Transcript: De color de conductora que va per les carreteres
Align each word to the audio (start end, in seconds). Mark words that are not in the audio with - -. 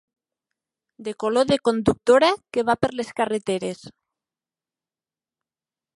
De 0.97 1.13
color 1.13 1.45
de 1.51 1.59
conductora 1.69 2.31
que 2.55 2.65
va 2.71 2.77
per 2.85 2.91
les 3.01 3.13
carreteres 3.19 3.85